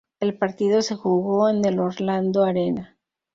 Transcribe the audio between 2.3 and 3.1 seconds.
Arena.